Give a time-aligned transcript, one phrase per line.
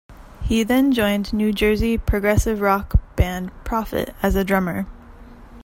[0.41, 4.87] He then joined New Jersey progressive rock band Prophet as a drummer.